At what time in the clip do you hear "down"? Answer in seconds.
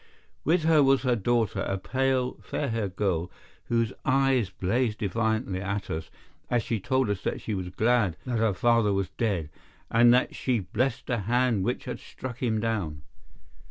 12.59-13.03